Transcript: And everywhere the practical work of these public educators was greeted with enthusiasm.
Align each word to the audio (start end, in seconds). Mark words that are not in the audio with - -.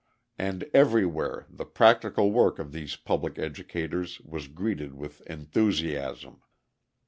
And 0.39 0.67
everywhere 0.73 1.45
the 1.47 1.63
practical 1.63 2.31
work 2.31 2.57
of 2.57 2.71
these 2.71 2.95
public 2.95 3.37
educators 3.37 4.19
was 4.21 4.47
greeted 4.47 4.95
with 4.95 5.21
enthusiasm. 5.27 6.41